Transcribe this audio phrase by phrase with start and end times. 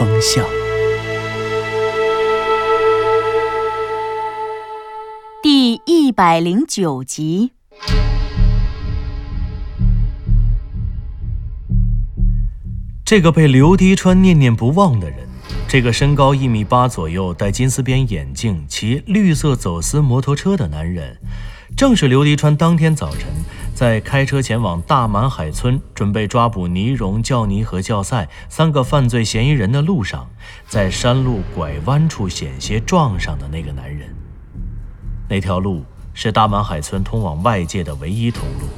[0.00, 0.42] 南风向》
[5.42, 7.52] 第一百零九集。
[13.04, 15.18] 这个被刘迪川念念不忘的人，
[15.68, 21.18] 这个身高一米八左右、戴金丝边眼镜、骑绿色走私摩托车的男人，
[21.76, 23.28] 正是刘迪川当天早晨
[23.80, 30.28] 在开车前往大满海村，准备抓捕倪荣、教尼和教赛三个犯罪嫌疑人的路上，
[30.68, 34.14] 在山路拐弯处险些撞上的那个男人。
[35.30, 38.68] 那条路是大满海村通往外界的唯一通路。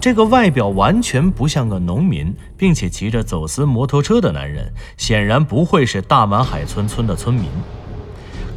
[0.00, 7.44] 这个外表完全不像个农民，并且骑着走私摩托车的男人，显然不会是大满海村村的村民。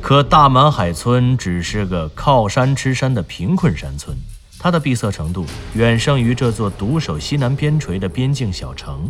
[0.01, 4.17] 可大满海村只是个靠山吃山的贫困山村，
[4.59, 9.09] 它的闭塞程度远胜于这座独守西南边陲的边境小城。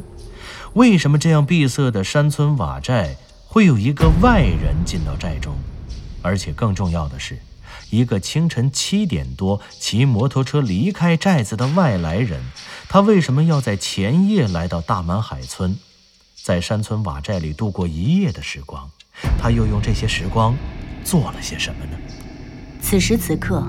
[0.73, 5.55] 为什么这样闭塞的山村瓦寨会有一个外人进到寨中？
[6.21, 7.39] 而且更重要的是，
[7.89, 12.43] 一个清晨七点多骑摩托车离开寨子的外来人，
[12.87, 15.75] 他为什么要在前夜来到大满海村，
[16.43, 18.87] 在山村瓦寨里度过一夜的时光？
[19.41, 20.55] 他又用这些时光
[21.03, 21.97] 做了些什么呢？
[22.81, 23.63] 此时此刻，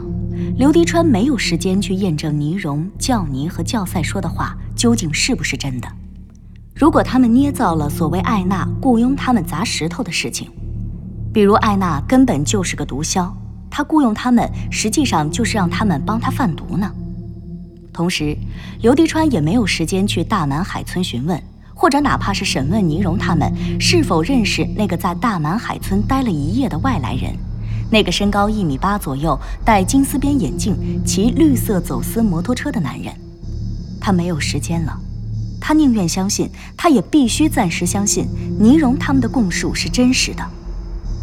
[0.56, 5.88] 刘迪川没有时间去验证倪荣、教尼和教赛说的话究竟是不是真的。
[6.74, 10.48] 如果他们捏造了所谓艾娜雇佣他们砸石头的事情，
[11.32, 13.30] 比如艾娜根本就是个毒枭，
[13.70, 16.90] 她雇佣他们实际上就是让他们帮她贩毒呢。
[17.92, 18.36] 同时，
[18.80, 21.42] 刘迪川也没有时间去大满海村询问，
[21.74, 27.34] 或者哪怕是审问倪荣他们是否认识那个在大满海村待了一夜的外来人，
[27.90, 33.12] 那个身高一米八左右、戴金丝边眼镜、骑绿色走私摩托车的男人。
[34.00, 34.98] 他没有时间了，
[35.60, 38.26] 他宁愿相信，他也必须暂时相信
[38.58, 40.42] 倪荣他们的供述是真实的。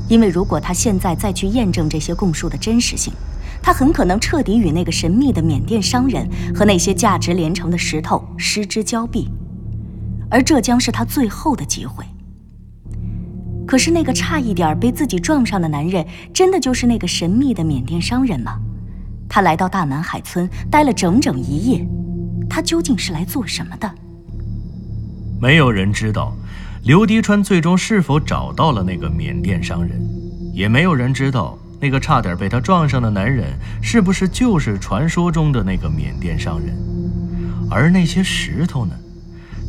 [0.10, 3.12] 因为如果他现在再去验证这些供述的真实性，
[3.62, 9.28] 他很可能彻底与那个神秘的缅甸商人和那些价值连城的石头失之交臂，
[10.30, 12.06] 而这将是他最后的机会。
[13.68, 18.58] 可是那个差一点被自己撞上的男人，真的就是那个神秘的缅甸商人吗？
[19.30, 21.86] 他来到大南海村待了整整一夜，
[22.50, 23.92] 他究竟是来做什么的？
[25.42, 26.34] 没有人知道
[26.84, 30.02] 刘迪川最终是否找到了那个缅甸商人，
[30.54, 36.74] 也没有人知道那个差点被他撞上的男人是不是就是传说中的那个缅甸商人。
[37.70, 38.96] 而那些石头呢？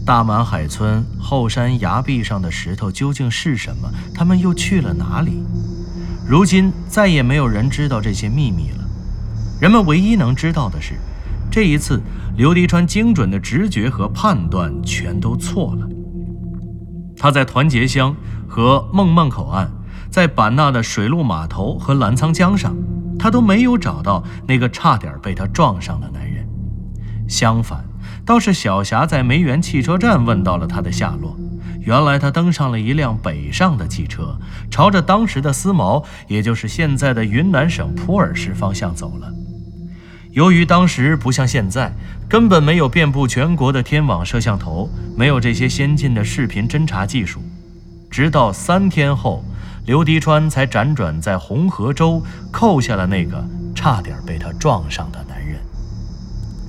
[0.09, 3.91] 大满海村后山崖壁上的石头究竟是什么？
[4.15, 5.45] 他们又去了哪里？
[6.27, 8.79] 如今再也没有人知道这些秘密了。
[9.61, 10.95] 人们唯一能知道的是，
[11.51, 12.01] 这一次
[12.39, 15.87] 刘迪川精准的直觉和判断全都错了。
[17.15, 18.17] 他在团结乡
[18.49, 19.71] 和孟孟口岸，
[20.09, 22.75] 在版纳的水路码头和澜沧江上，
[23.19, 26.49] 他都没有找到那个差点被他撞上的男人。
[27.29, 27.85] 相反，
[28.29, 31.35] 倒是小霞在梅园汽车站问到了他的下落。
[31.81, 34.37] 原来他登上了一辆北上的汽车，
[34.71, 39.33] 朝着当时的思茅，也就是现在的云南省普洱市方向走了。
[40.33, 41.91] 由于当时不像现在，
[42.29, 47.41] 根本没有遍布全国的天网摄像头，没有这些先进的视频侦查技术，
[48.11, 49.43] 直到三天后，
[49.87, 52.23] 刘迪川才辗转在红河州
[52.53, 53.43] 扣下了那个
[53.75, 55.59] 差点被他撞上的男人。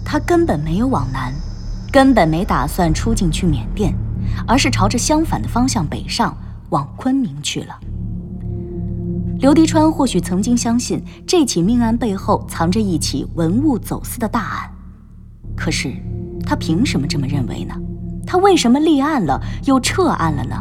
[0.06, 1.31] 他根本没有往南，
[1.91, 3.93] 根本没打算出境去缅甸，
[4.47, 6.35] 而是朝着相反的方向北上，
[6.69, 7.79] 往昆明去了。
[9.40, 14.69] 刘迪川或许曾经相信这起命案背后藏着一起文物走私的大案，
[15.55, 15.93] 可是
[16.46, 17.73] 他凭什么这么认为呢？
[18.28, 20.55] 他为什么立案了又撤案了呢？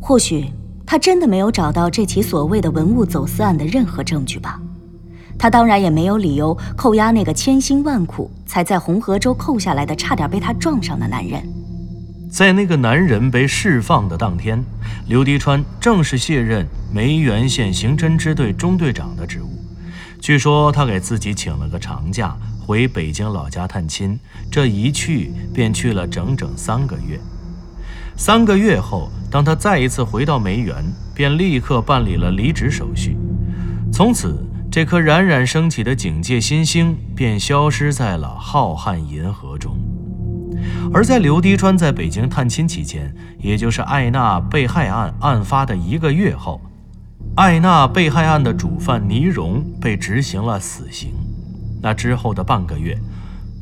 [0.00, 0.46] 或许
[0.86, 4.61] 他真的没有找到这起所谓的文物走私案的任何证据吧。
[5.42, 11.42] 他当然也没有理由扣押那个千辛万苦才在红河州扣下来的差点被他撞上的男人。
[12.30, 14.64] 在那个男人被释放的当天，
[15.08, 19.48] 刘迪川正式卸任梅园县刑侦支队中队长的职务。
[20.20, 24.16] 据说他给自己请了个长假，回北京老家探亲。
[24.48, 27.18] 这一去便去了整整三个月。
[28.16, 33.16] 三个月后，当他再一次回到梅园，便立刻办理了离职手续。
[33.92, 34.38] 从此，
[34.72, 39.76] 这颗冉冉升起的警戒新星便消失在了浩瀚银河中。
[40.94, 46.58] 而在刘滴川在北京探亲期间，也就是艾娜被害案案发的一个月后，
[47.36, 51.12] 艾娜被害案的主犯倪荣被执行了死刑。
[51.82, 52.98] 那之后的半个月，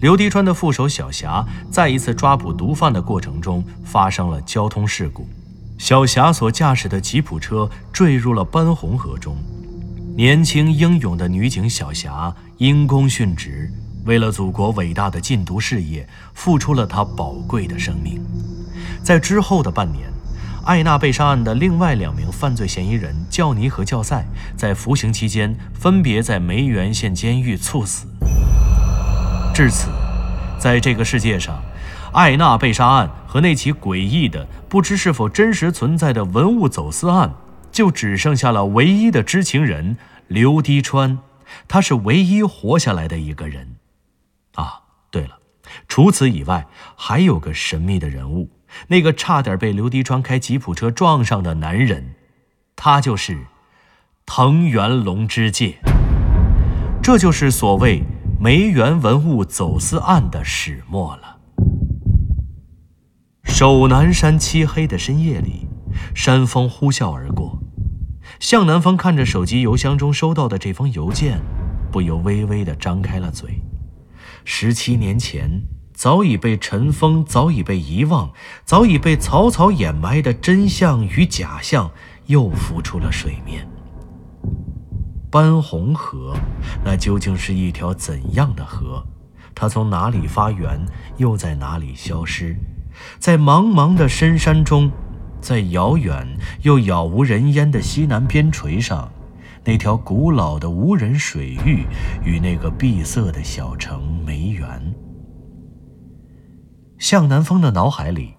[0.00, 5.26] 刘滴川的副手小霞在一次抓捕毒贩的过程中发生了交通事故，
[5.76, 9.36] 小霞所驾驶的吉普车坠入了班洪河中。
[10.16, 13.70] 年轻英勇的女警小霞因公殉职。
[14.04, 18.20] 为了祖国伟大的禁毒事业，付出了她宝贵的生命。
[19.02, 20.10] 在之后的半年，
[20.64, 24.26] 艾娜被杀案的另外两名犯罪嫌疑人教尼和教赛，
[24.56, 28.06] 在服刑期间分别在梅园县监狱猝死。
[29.54, 29.88] 至此，
[30.58, 31.62] 在这个世界上，
[32.12, 37.32] 艾娜被杀案和那起诡异的、不知是否真实存在的文物走私案，
[37.80, 39.96] 就只剩下了唯一的知情人
[40.28, 41.20] 刘滴川，
[41.66, 43.76] 他是唯一活下来的一个人。
[44.52, 45.38] 啊，对了，
[45.88, 48.50] 除此以外，还有个神秘的人物，
[48.88, 52.16] 那个差点被刘迪川开吉普车撞上的男人，
[52.76, 53.46] 他就是
[54.26, 55.78] 藤原龙之介。
[57.02, 58.02] 这就是所谓
[58.38, 61.38] 梅园文物走私案的始末了。
[63.42, 65.66] 守南山漆黑的深夜里，
[66.14, 67.58] 山风呼啸而过，
[68.40, 71.38] 向南方看着手机邮箱中收到的这封邮件，
[71.92, 73.62] 不由微微的张开了嘴。
[74.46, 78.32] 十七年前，早已被尘封、早已被遗忘、
[78.64, 81.90] 早已被草草掩埋的真相与假象，
[82.26, 83.68] 又浮出了水面。
[85.30, 86.34] 斑红河，
[86.82, 89.04] 那究竟是一条怎样的河？
[89.54, 90.86] 它从哪里发源，
[91.18, 92.56] 又在哪里消失？
[93.18, 94.90] 在茫茫的深山中，
[95.40, 96.26] 在遥远
[96.62, 99.10] 又杳无人烟的西南边陲上。
[99.62, 101.84] 那条古老的无人水域
[102.24, 104.94] 与那个闭塞的小城梅园，
[106.98, 108.36] 向南风的脑海里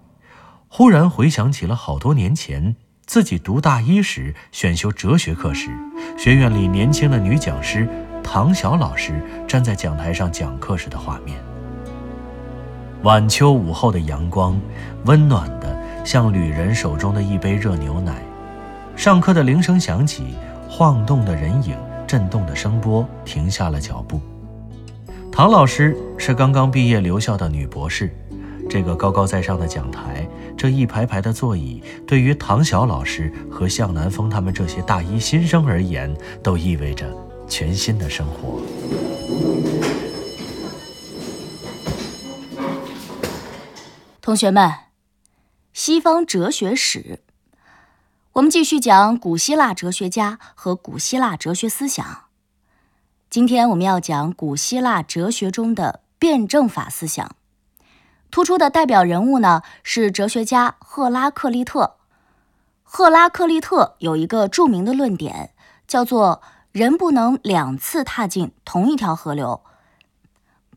[0.66, 2.74] 忽然回想起了好多年前
[3.06, 5.70] 自己读大一时选修哲学课时，
[6.18, 7.88] 学院里年轻的女讲师
[8.24, 11.38] 唐晓老师站在讲台上讲课时的画面。
[13.04, 14.60] 晚秋午后的阳光，
[15.04, 18.22] 温暖的像旅人手中的一杯热牛奶。
[18.96, 20.34] 上课的铃声响起。
[20.74, 21.76] 晃动的人影，
[22.06, 24.18] 震动的声波，停下了脚步。
[25.30, 28.10] 唐老师是刚刚毕业留校的女博士，
[28.70, 30.26] 这个高高在上的讲台，
[30.56, 37.06] 这一排排的座椅，对于唐晓老师和向南风他们这些大一新生而言，都意味着
[37.46, 38.62] 全新的生活。
[44.22, 44.70] 同学们，
[45.72, 47.20] 西方哲学史。
[48.34, 52.24] 我们继续讲古希腊哲学家和古希腊哲学思想。
[53.30, 57.34] 今天我们要讲古希腊哲学中的辩证法思想。
[58.30, 61.96] 突出的代表人物呢是哲学家赫拉克利特。
[62.82, 65.54] 赫拉克利特有一个著名的论点，
[65.88, 66.42] 叫做
[66.72, 69.62] “人不能两次踏进同一条河流”。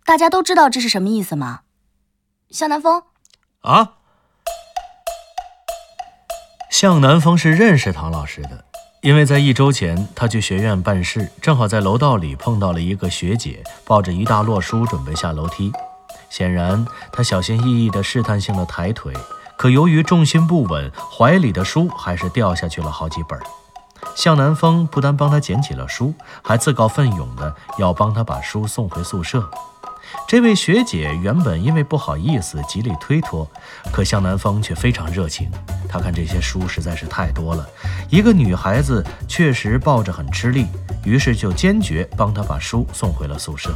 [0.06, 1.63] 大家都知道这是什么意思吗？
[2.50, 3.03] 向南风
[3.59, 3.97] 啊。
[6.77, 8.65] 向南风是认识唐老师的，
[8.99, 15.71] 因为在一周前他去学院办事，正好在楼道里碰到了一个学姐，抱着一大摞书准备下楼梯。
[16.29, 19.13] 显然，他小心翼翼地试探性地抬腿，
[19.55, 23.39] 可由于重心不稳，怀里的书还是掉下去了好几本。
[24.13, 26.13] 向南风不但帮他捡起了书，
[26.44, 29.49] 还自告奋勇地要帮他把书送回宿舍。
[30.28, 33.50] 这位学姐原本因为不好意思，极力推脱，
[33.92, 35.50] 可向南风却非常热情。
[35.88, 37.68] 他看这些书实在是太多了，
[38.09, 40.68] 一个女孩子确实抱着很吃力，
[41.04, 43.71] 于是就坚决帮她把书送回了宿舍。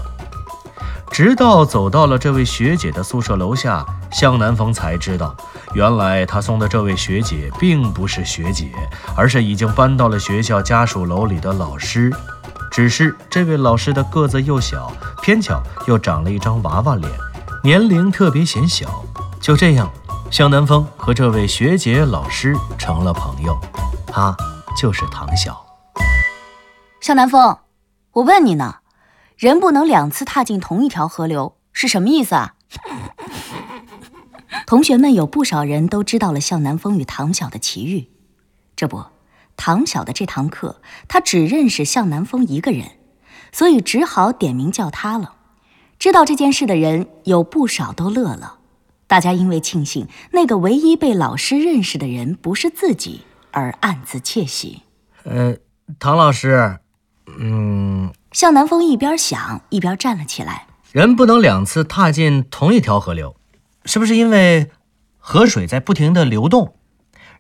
[1.12, 5.36] 直到走到了这位学姐的宿舍楼下，向南风才知道，
[5.74, 8.69] 原来他送的这位学姐并不是学姐，
[9.15, 12.13] 而是已经搬到了学校家属楼里的老师。
[12.71, 17.11] 只是这位老师的个子又小，偏巧又长了一张娃娃脸，
[17.63, 19.03] 年龄特别显小。
[19.41, 19.91] 就这样，
[20.29, 23.57] 向南风和这位学姐老师成了朋友。
[24.05, 24.35] 他
[24.77, 25.65] 就是唐晓。
[27.01, 27.57] 向南风，
[28.11, 28.77] 我问你呢，
[29.38, 32.55] 人不能两次踏进同一条河流是什么意思啊？
[34.67, 38.09] 同学们有不少人都知道了向南风与唐晓的奇遇，
[38.75, 39.03] 这不。
[39.61, 42.91] 唐晓的这堂课，他只认识向南风一个人，
[43.51, 45.35] 所以只好点名叫他了。
[45.99, 48.59] 知道这件事的人有不少都乐了。
[49.05, 54.83] 大家因为庆幸那个唯一被老师认识的人不是自己，而暗自窃喜。
[55.23, 55.57] 呃，
[55.99, 56.79] 唐老师，
[57.37, 60.67] 嗯，向南风一边想一边站了起来。
[60.93, 63.35] 人不能两次踏进同一条河流，
[63.83, 64.71] 是不是因为
[65.17, 66.75] 河水在不停的流动？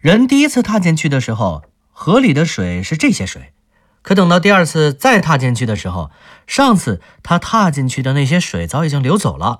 [0.01, 1.63] 人第一次踏进去的时候，
[2.01, 3.51] 河里的水是这些水，
[4.01, 6.11] 可等到第二次再踏进去的时候，
[6.47, 9.59] 上次他踏进去的那些水早已经流走了。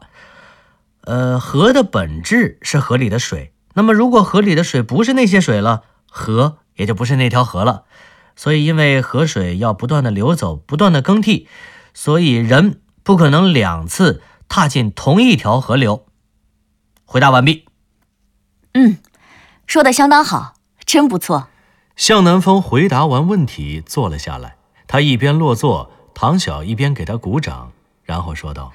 [1.01, 7.84] 呃，河的本质是河里的水，那么如果河里的水不是那些水了，河也就不是那条河了。
[8.38, 11.50] 所以，因为河水要不断的流走，不断的更替，
[11.93, 12.79] 所以人。
[13.03, 16.05] 不可能两次踏进同一条河流。
[17.03, 17.65] 回答完毕。
[18.74, 18.98] 嗯，
[19.67, 20.53] 说的相当好，
[20.86, 21.50] 真不错。
[21.99, 24.55] 向南风回答完问题，坐了下来。
[24.87, 27.73] 他一边落座，唐晓一边给他鼓掌，
[28.05, 28.71] 然后说道：“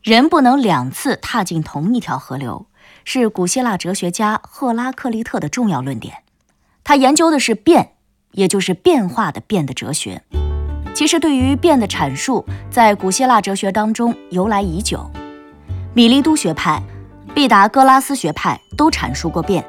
[0.00, 2.66] 人不能两次踏进同一条河流，
[3.04, 6.22] 是古希腊哲学家赫拉克利特的重要论点。
[6.84, 7.94] 他研究的是变，
[8.30, 10.22] 也就是变化的变的哲学。”
[10.94, 15.10] 其实，对于变的阐述，在古希腊哲学当中由来已久。
[15.94, 16.80] 米利都学派、
[17.34, 19.64] 毕达哥拉斯学派都阐述过变，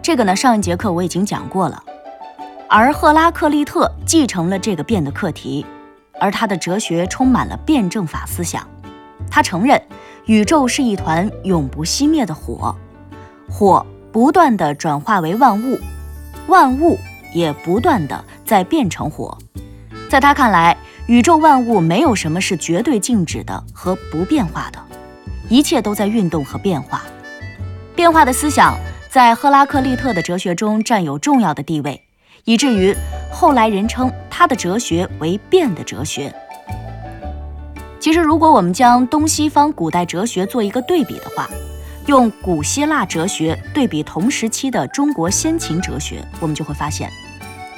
[0.00, 1.82] 这个呢，上一节课我已经讲过了。
[2.76, 5.64] 而赫拉克利特继承了这个变的课题，
[6.18, 8.68] 而他的哲学充满了辩证法思想。
[9.30, 9.80] 他承认
[10.26, 12.74] 宇宙是一团永不熄灭的火，
[13.48, 15.78] 火不断的转化为万物，
[16.48, 16.98] 万物
[17.32, 19.38] 也不断的在变成火。
[20.10, 20.76] 在他看来，
[21.06, 24.80] 宇宙万物没有什么是绝对静止的和不变化的，
[25.48, 27.04] 一切都在运动和变化。
[27.94, 28.76] 变化的思想
[29.08, 32.03] 在赫拉克利特的哲学中占有重要的地位，
[32.44, 32.94] 以至于
[33.32, 36.34] 后来人称他的哲学为变的哲学。
[37.98, 41.48] 其实，如果我们将东西方古代哲学做一个对比的话，
[42.06, 47.08] 用古希腊哲学对比同时期的中国先秦哲学，我们就会发现，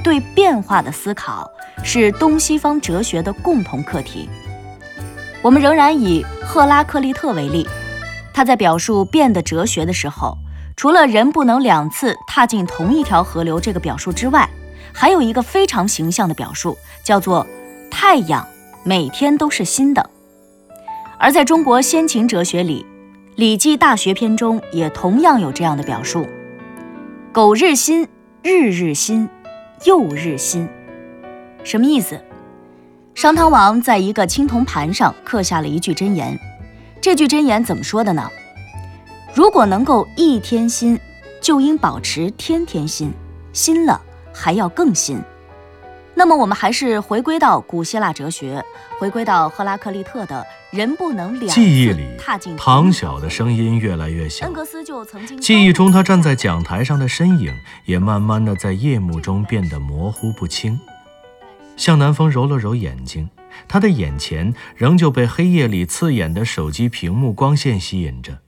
[0.03, 1.51] 对变化的思考。
[1.85, 4.29] 是东西方哲学的共同课题。
[5.43, 7.65] 我们仍然以赫拉克利特为例，
[8.35, 10.37] 他在表述变的哲学的时候，
[10.76, 14.47] 除了人不能两次踏进同一条河流这个表述之外，
[14.92, 17.47] 还有一个非常形象的表述，叫做
[17.90, 18.47] 太阳
[18.85, 20.11] 每天都是新的。
[21.18, 22.85] 而在中国先秦哲学里，
[23.37, 26.26] 《礼记·大学篇》中也同样有这样的表述：
[27.33, 28.06] 苟日新，
[28.42, 29.26] 日日新，
[29.85, 30.68] 又日新。
[31.64, 32.21] 什么意思？
[33.14, 36.38] 商汤王在一个青铜盘上刻下了一句箴言，
[37.00, 38.30] 这句箴言怎么说的呢？
[39.37, 40.99] 如果能够一天新，
[41.43, 43.12] 就应保持天天新，
[43.52, 44.00] 新了
[44.33, 45.21] 还要更新。
[46.14, 48.64] 那么我们还是回归到古希腊哲学，
[48.99, 52.07] 回归到赫拉克利特的“人不能两记忆里，
[52.57, 54.47] 唐晓的声音越来越小。
[54.47, 57.52] 恩格斯就曾经记忆中他站在讲台上的身影，
[57.85, 60.81] 也慢慢的在夜幕中变得模糊不清。
[61.76, 63.28] 向南风揉了揉眼睛，
[63.69, 68.38] 他的眼前仍旧被黑夜里刺眼的手机屏幕光线吸引着。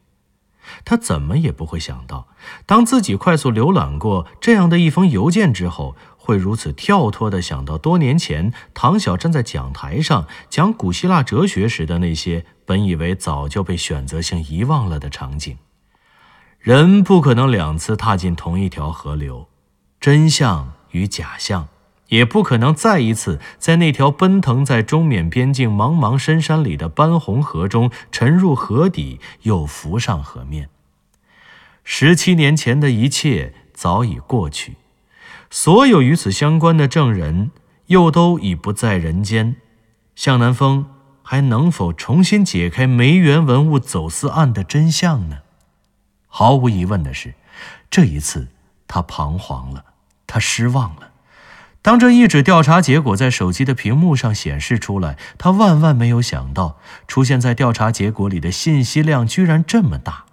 [0.84, 2.28] 他怎么也不会想到，
[2.66, 15.56] 当自己快速浏览过这样的一封邮件之后，会如此跳脱地想到多年前唐晓站在讲台上讲古希腊哲学时的那些本以为早就被选择性遗忘了的场景。
[16.58, 19.46] 人不可能两次踏进同一条河流，
[20.00, 21.68] 真相与假象。
[22.08, 30.68] 也不可能再一次在那条奔腾在中缅边境茫茫深山里的斑红河中沉入河底，又浮上河面。
[31.84, 34.76] 十七年前的一切早已过去，
[35.50, 37.50] 所有与此相关的证人
[37.86, 39.56] 又都已不在人间。
[40.14, 40.86] 向南风
[41.22, 45.38] 还能否重新解开梅园文物走私案的真相呢？
[46.26, 47.34] 毫无疑问的是，
[47.90, 48.48] 这一次
[48.86, 49.84] 他彷徨了，
[50.26, 51.10] 他失望了。
[51.80, 60.24] 当这一纸调查结果在手机的屏幕上显示出来，他万万没有想到，出现在调查结果里的信息量居然这么大，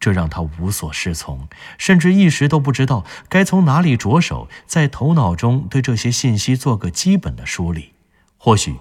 [0.00, 7.92] 这让他无所适从，甚至一时都不知道该从哪里着手，在头脑中对这些信息做个基本的梳理。
[8.38, 8.76] 或许，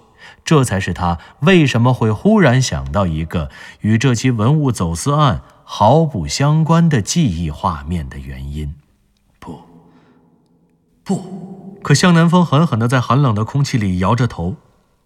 [0.45, 8.73] 这才是他为什么会忽然想到一个与这起文物走私案毫不相关的记忆画面的原因。
[9.39, 9.61] 不，
[11.03, 11.56] 不。
[11.87, 14.57] 可向南风狠狠地在寒冷的空气里摇着头，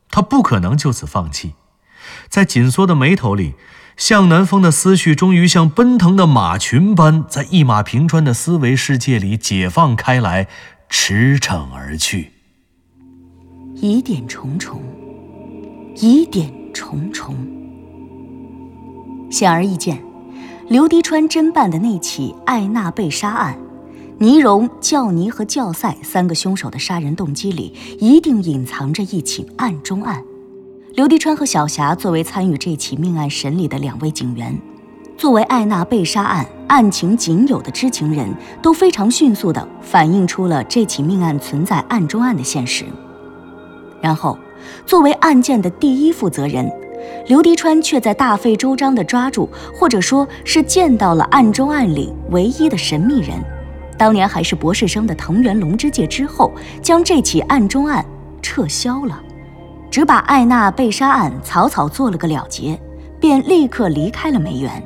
[0.10, 1.54] 他不可能就此放弃。
[2.28, 3.54] 在紧缩的眉头里，
[3.96, 10.48] 向南风的思绪终于像奔腾的马群般，在一马平川的思维世界里解放开来，
[10.90, 12.32] 驰骋而去。
[13.76, 14.82] 疑点重重，
[15.98, 17.36] 疑点重重。
[19.30, 20.04] 显而易见，
[20.68, 23.56] 刘迪川侦办的那起艾娜被杀案，
[24.22, 30.24] 倪荣、教尼和教赛三个凶手的杀人动机里，一定隐藏着一起案中案。
[30.94, 34.56] 刘迪川和小霞作为参与这起命案审理的两位警员，
[35.18, 42.86] 作为艾娜被杀案案情仅有的知情人，都非常迅速地反映出了这起命案存在案中案的现实。
[44.04, 44.38] 然后，
[44.86, 46.72] 作为案件的第一负责人，
[47.26, 53.44] 刘迪川却在大费周章地抓住，或者说是见到了案中案里唯一的神秘人，
[54.02, 58.04] 当年还是博士生的藤原龙之介之后，将这起案中案
[58.42, 59.22] 撤销了。
[59.92, 62.82] 只把艾娜被杀案草草做了个了结，
[63.20, 64.84] 便立刻离开了梅园。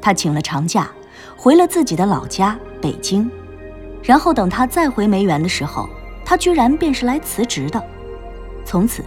[0.00, 0.88] 他请了长假，
[1.36, 3.28] 回了自己的老家北京。
[4.04, 5.88] 然后等他再回梅园的时候，
[6.24, 7.84] 他居然便是来辞职的。
[8.64, 9.02] 从此，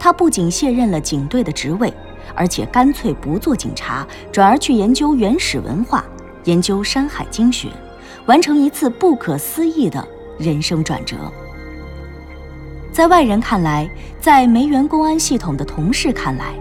[0.00, 1.92] 他不仅卸任了警队的职位，
[2.34, 6.02] 而且干脆不做警察，转而去研究原始文化，
[6.44, 7.68] 研究山海经学，
[8.26, 10.06] 完成一次不可思议的
[10.38, 11.16] 人生转折。
[12.92, 13.88] 在外人看来，
[14.20, 16.54] 在梅园公安系统的同事看来，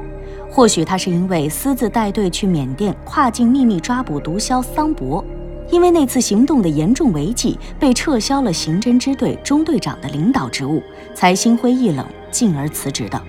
[0.50, 5.24] 或许他是因为私自带队去缅甸跨境秘密抓捕毒枭桑博，
[5.72, 13.22] 因为那次行动的严重违纪，被撤销了刑侦支队中队长的领导职务，才心灰意冷，进而辞职的。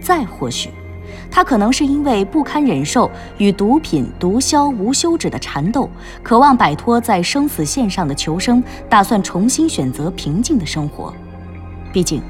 [0.00, 0.68] 再或许，
[1.30, 5.88] 他可能是因为不堪忍受与毒品毒枭无休止的缠斗，
[6.22, 11.12] 渴望摆脱在生死线上的求生，打算重新选择平静的生活。
[11.92, 12.22] 毕竟，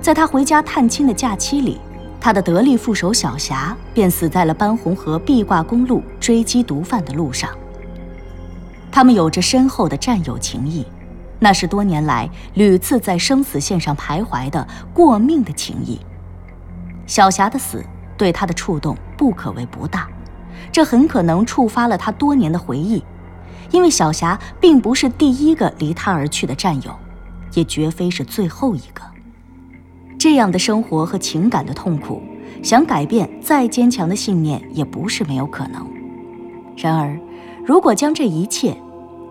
[0.00, 1.80] 在他回家探亲的假期里，
[2.20, 7.50] 他的得力副手小霞便死在了班洪河壁挂公路追击毒贩的路上。
[8.90, 10.86] 他们有着深厚的战友情谊，
[11.40, 15.98] 那是多年来屡次在生死线上徘徊的过命的情谊。
[17.06, 17.84] 小霞的死
[18.16, 20.08] 对他的触动不可谓不大，
[20.72, 23.02] 这很可能触发了他多年的回忆，
[23.70, 26.94] 因为小霞并不是第一个离他而去的战友。
[27.56, 29.00] 也绝非是最后一个。
[30.18, 32.20] 这样的生活和情感的痛苦，
[32.64, 35.86] 想改变再坚强的信念也不是没有可能。
[36.76, 37.16] 然而，
[37.64, 38.76] 如果将这一切，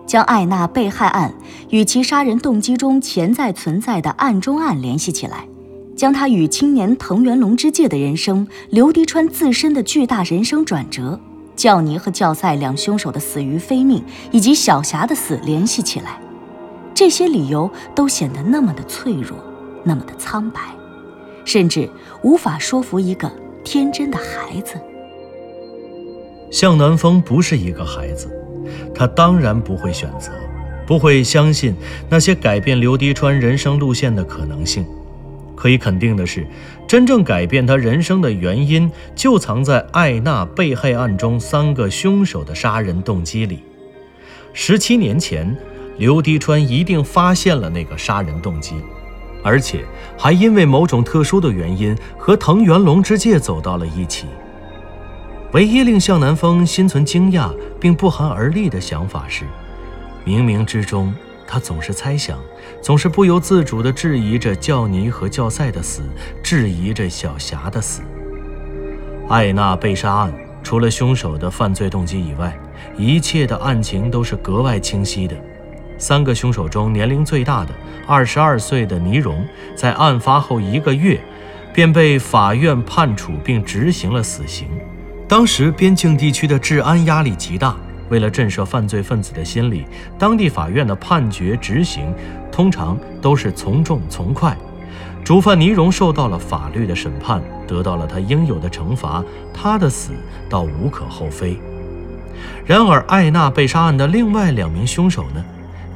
[0.06, 1.34] 将艾娜被害案
[1.68, 5.46] 与其杀人动机中潜在存在的案中案联系起来，
[5.96, 11.18] 将他与青年藤原龙之介的人生、刘迪川自身的巨大人生转折、
[11.54, 14.02] 教尼和教赛两凶手的死于非命，
[14.32, 16.18] 以及小霞的死联系起来。
[16.92, 19.36] 这些理由都显得那么的脆弱，
[19.82, 20.60] 那么的苍白，
[21.44, 21.88] 甚至
[22.22, 23.30] 无法说服一个
[23.62, 24.74] 天真的孩子。
[26.50, 28.28] 向南风不是一个孩子，
[28.94, 30.32] 他当然不会选择，
[30.86, 31.74] 不会相信
[32.08, 34.84] 那些改变刘迪川人生路线的可能性。
[35.54, 36.46] 可以肯定的是，
[36.86, 43.62] 真正改变他人生的原因，就藏在艾娜被害案中三个凶手的杀人动机里。
[44.52, 45.56] 十七年前。
[45.96, 48.74] 刘迪川一定发现了那个杀人动机，
[49.44, 49.84] 而且
[50.18, 54.26] 还因为某种特殊的原因和藤原龙之介走到了一起。
[55.52, 59.44] 唯一令向南风心存惊讶并不寒而栗的想法是，
[60.26, 61.14] 冥冥之中，
[61.46, 62.38] 他总是猜想，
[62.80, 66.02] 总是不由自主地质疑着教尼和教赛的死，
[66.42, 68.02] 质疑着小霞的死。
[69.28, 72.58] 艾娜被杀案除了凶手的犯罪动机以外，
[72.96, 75.36] 一切的案情都是格外清晰的。
[75.96, 77.70] 三个凶手中，年龄最大的
[78.06, 81.20] 二十二岁的倪荣，在案发后一个月，
[81.72, 84.66] 便被法院判处并执行了死刑。
[85.28, 87.76] 当时边境地区的治安压力极大，
[88.14, 89.84] 为了震慑犯罪分子的心理，
[90.16, 92.14] 当地法院的判决执行
[92.52, 94.56] 通常都是从重从快。
[95.24, 100.12] 主犯倪荣受到了法律的审判，得到了他应有的惩罚，他的死
[100.48, 101.58] 倒无可厚非。
[102.64, 105.44] 然而，艾娜被杀案的另外两名凶手呢？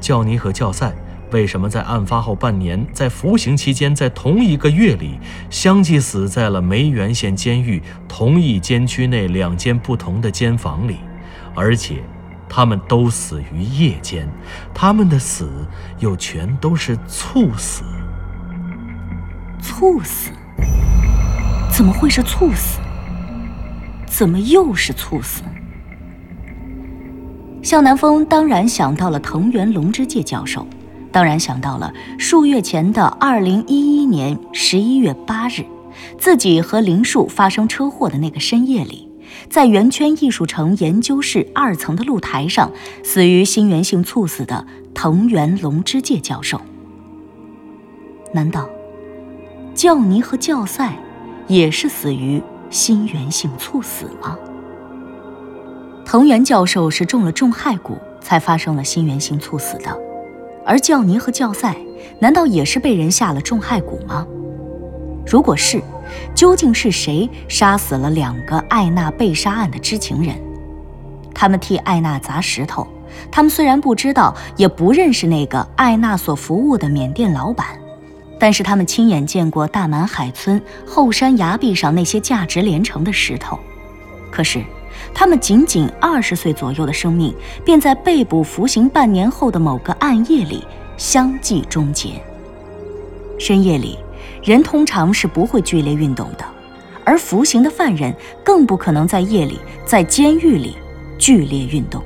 [0.00, 0.92] 教尼和教赛
[1.31, 10.96] 为什么在案发后半年，在服刑期间，在同一个月里，相继死在了梅园县监狱同一监区内两间不同的监房里？
[11.59, 12.05] 而且，
[12.49, 14.29] 他们都死于夜间，
[14.73, 15.66] 他们的死
[15.99, 17.83] 又全都是猝死。
[19.61, 20.31] 猝死？
[21.68, 22.79] 怎么会是猝死？
[24.07, 25.42] 怎么又是猝死？
[27.61, 30.64] 向南风当然想到了藤原龙之介教授，
[31.11, 35.64] 当然想到了数月前的二零一一年十一月八日，
[36.18, 39.08] 自己和林树发生车祸的那个深夜里，
[39.50, 42.70] 在圆圈艺术城研究室二层的露台上，
[43.02, 46.61] 死于心源性猝死的藤原龙之介教授。
[48.32, 48.68] 难道
[49.74, 50.98] 教尼和教赛
[51.46, 54.38] 也是死于心源性猝死吗？
[56.04, 59.98] 藤原教授是中了重害蛊才发生了心源性猝死的，
[60.64, 61.76] 而教尼和教赛
[62.20, 64.26] 难道也是被人下了重害蛊吗？
[65.26, 65.82] 如果是，
[66.35, 70.37] 究竟是谁杀死了两个艾娜被杀案的知情人？
[71.35, 72.87] 他们替艾娜砸石头，
[73.31, 77.66] 他们虽然不知道，也不认识那个艾娜所服务的缅甸老板，
[78.40, 83.57] 但是他们亲眼见过大满海村后山崖壁上那些价值连城的石头。
[84.33, 84.64] 可是，
[85.14, 87.33] 他们仅仅二十岁左右的生命，
[87.64, 90.66] 便在被捕服刑半年后的某个暗夜里
[90.97, 92.21] 相继终结。
[93.38, 93.97] 深夜里。
[94.42, 96.44] 人通常是不会剧烈运动的，
[97.05, 100.77] 而服刑的犯人更不可能在夜里在监狱里
[101.18, 102.03] 剧烈运动。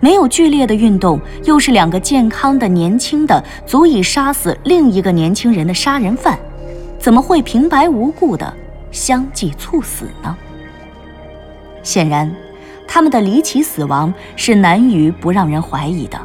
[0.00, 6.38] 没有剧烈的运动，又是两个健康的、年轻的、足以杀死另一个年轻人的杀人犯，
[6.98, 8.52] 怎么会平白无故的
[8.90, 10.36] 相继猝死呢？
[11.82, 12.30] 显然，
[12.86, 16.20] 他们的离奇死亡是难于不让人怀疑的。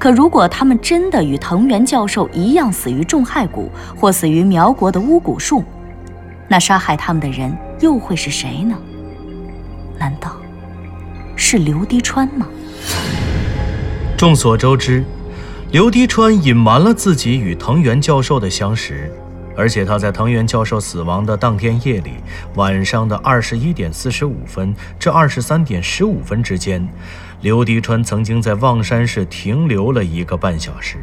[0.00, 5.62] 可如果他们真的与藤原教授一样死于重害蛊，或死于苗国的巫蛊术，
[6.48, 8.74] 那杀害他们的人又会是谁呢？
[9.98, 10.34] 难道
[11.36, 12.48] 是刘滴川吗？
[14.16, 15.04] 众所周知，
[15.70, 19.12] 刘滴川隐瞒了自己与藤原教授的相识，
[19.54, 22.12] 而且他在藤原教授死亡的当天夜里，
[22.54, 26.88] 晚上的二十一点四十五分至二十三点十五分之间。
[27.42, 30.98] 刘迪川曾经在望山市停留了一个半小时，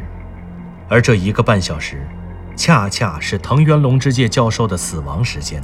[0.88, 2.06] 而这一个半小时，
[2.54, 5.60] 恰恰是藤原龙之介教授的死亡时间。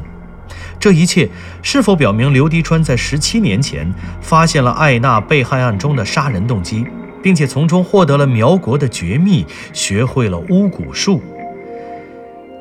[0.81, 1.29] 这一切
[1.63, 6.85] 是否表明刘迪川在十七年前发现了艾娜被害案中的杀人动机，
[7.23, 11.23] 并且从中获得了苗国的绝密，学会了巫蛊术？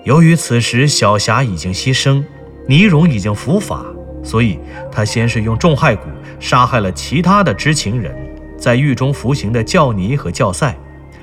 [0.03, 2.23] 由于此时小霞已经牺牲，
[2.67, 3.83] 倪荣已经伏法。
[4.23, 4.57] 所以，
[4.91, 5.99] 他先是用重害蛊
[6.39, 8.15] 杀害了其他的知情人，
[8.57, 10.77] 在狱中服刑的教尼和教赛，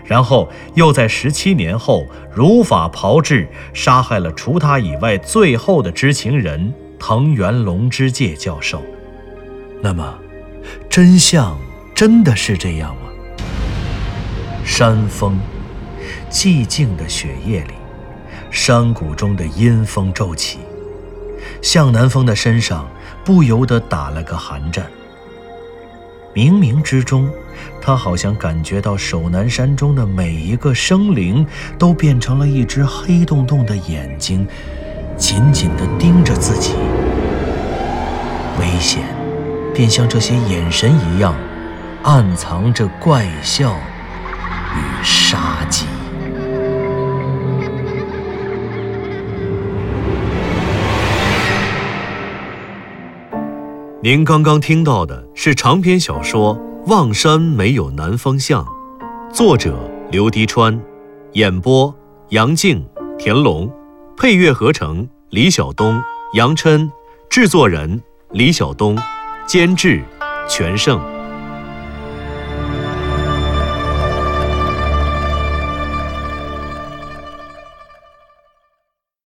[0.04, 8.82] 然后又在十七年后如法炮制，杀害了除他以外最后的知情人藤原龙之介教授。
[9.80, 10.18] 那么，
[10.88, 11.58] 真相
[11.94, 13.02] 真的是这样吗？
[14.62, 15.38] 山峰，
[16.30, 17.74] 寂静的雪夜里，
[18.50, 20.58] 山谷中的阴风骤起。
[21.62, 22.88] 向南风的身上
[23.24, 24.86] 不由得打了个寒战。
[26.32, 27.28] 冥冥之中，
[27.82, 31.44] 他好像感觉到守南山中的每一个生灵
[31.76, 34.46] 都变成了一只黑洞洞的眼睛，
[35.16, 36.74] 紧紧地盯着自己。
[38.60, 39.02] 危险，
[39.74, 41.34] 便像这些眼神一样，
[42.04, 43.74] 暗藏着怪笑
[44.76, 45.86] 与杀机。
[54.02, 58.64] 您刚刚听到的是长篇小说《望山没有南方向》，
[59.30, 59.78] 作者
[60.10, 60.80] 刘迪川，
[61.34, 61.94] 演播
[62.30, 62.82] 杨静、
[63.18, 63.70] 田龙，
[64.16, 66.90] 配乐合成李晓东、杨琛，
[67.28, 68.96] 制作人李晓东，
[69.46, 70.02] 监制
[70.48, 70.98] 全胜。